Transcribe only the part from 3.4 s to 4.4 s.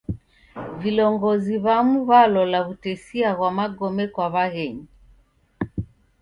magome kwa